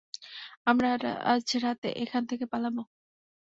[0.67, 0.87] আমরা
[1.25, 2.81] আজ রাতে এখান থেকে পালাবো।